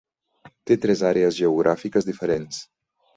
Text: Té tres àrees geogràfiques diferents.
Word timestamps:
Té 0.69 0.77
tres 0.85 1.03
àrees 1.09 1.37
geogràfiques 1.41 2.09
diferents. 2.11 2.63